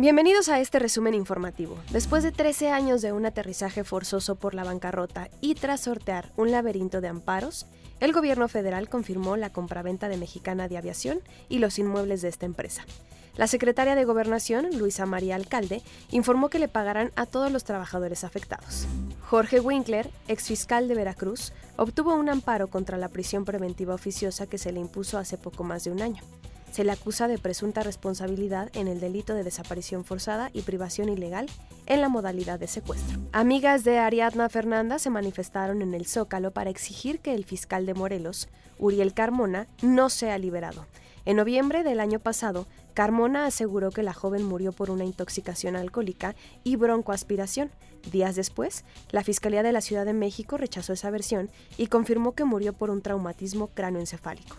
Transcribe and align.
Bienvenidos 0.00 0.48
a 0.48 0.58
este 0.60 0.78
resumen 0.78 1.12
informativo. 1.12 1.76
Después 1.90 2.22
de 2.22 2.32
13 2.32 2.70
años 2.70 3.02
de 3.02 3.12
un 3.12 3.26
aterrizaje 3.26 3.84
forzoso 3.84 4.34
por 4.34 4.54
la 4.54 4.64
bancarrota 4.64 5.28
y 5.42 5.56
tras 5.56 5.82
sortear 5.82 6.32
un 6.38 6.50
laberinto 6.50 7.02
de 7.02 7.08
amparos, 7.08 7.66
el 8.00 8.14
gobierno 8.14 8.48
federal 8.48 8.88
confirmó 8.88 9.36
la 9.36 9.52
compraventa 9.52 10.08
de 10.08 10.16
Mexicana 10.16 10.68
de 10.68 10.78
Aviación 10.78 11.20
y 11.50 11.58
los 11.58 11.78
inmuebles 11.78 12.22
de 12.22 12.28
esta 12.28 12.46
empresa. 12.46 12.86
La 13.36 13.46
secretaria 13.46 13.94
de 13.94 14.06
Gobernación, 14.06 14.70
Luisa 14.78 15.04
María 15.04 15.36
Alcalde, 15.36 15.82
informó 16.10 16.48
que 16.48 16.60
le 16.60 16.68
pagarán 16.68 17.12
a 17.14 17.26
todos 17.26 17.52
los 17.52 17.64
trabajadores 17.64 18.24
afectados. 18.24 18.86
Jorge 19.28 19.60
Winkler, 19.60 20.10
exfiscal 20.28 20.88
de 20.88 20.94
Veracruz, 20.94 21.52
obtuvo 21.76 22.14
un 22.14 22.30
amparo 22.30 22.68
contra 22.68 22.96
la 22.96 23.08
prisión 23.08 23.44
preventiva 23.44 23.94
oficiosa 23.94 24.46
que 24.46 24.56
se 24.56 24.72
le 24.72 24.80
impuso 24.80 25.18
hace 25.18 25.36
poco 25.36 25.62
más 25.62 25.84
de 25.84 25.90
un 25.90 26.00
año 26.00 26.22
se 26.70 26.84
le 26.84 26.92
acusa 26.92 27.28
de 27.28 27.38
presunta 27.38 27.82
responsabilidad 27.82 28.70
en 28.74 28.88
el 28.88 29.00
delito 29.00 29.34
de 29.34 29.44
desaparición 29.44 30.04
forzada 30.04 30.50
y 30.52 30.62
privación 30.62 31.08
ilegal 31.08 31.46
en 31.86 32.00
la 32.00 32.08
modalidad 32.08 32.58
de 32.58 32.66
secuestro. 32.66 33.18
Amigas 33.32 33.84
de 33.84 33.98
Ariadna 33.98 34.48
Fernanda 34.48 34.98
se 34.98 35.10
manifestaron 35.10 35.82
en 35.82 35.94
el 35.94 36.06
Zócalo 36.06 36.52
para 36.52 36.70
exigir 36.70 37.20
que 37.20 37.34
el 37.34 37.44
fiscal 37.44 37.86
de 37.86 37.94
Morelos, 37.94 38.48
Uriel 38.78 39.14
Carmona, 39.14 39.66
no 39.82 40.08
sea 40.08 40.38
liberado. 40.38 40.86
En 41.26 41.36
noviembre 41.36 41.82
del 41.82 42.00
año 42.00 42.18
pasado, 42.18 42.66
Carmona 42.94 43.46
aseguró 43.46 43.90
que 43.90 44.02
la 44.02 44.14
joven 44.14 44.44
murió 44.44 44.72
por 44.72 44.90
una 44.90 45.04
intoxicación 45.04 45.76
alcohólica 45.76 46.34
y 46.64 46.76
broncoaspiración. 46.76 47.70
Días 48.10 48.36
después, 48.36 48.84
la 49.10 49.22
Fiscalía 49.22 49.62
de 49.62 49.72
la 49.72 49.80
Ciudad 49.80 50.06
de 50.06 50.14
México 50.14 50.56
rechazó 50.56 50.92
esa 50.92 51.10
versión 51.10 51.50
y 51.76 51.88
confirmó 51.88 52.32
que 52.32 52.44
murió 52.44 52.72
por 52.72 52.90
un 52.90 53.02
traumatismo 53.02 53.68
cráneoencefálico. 53.68 54.56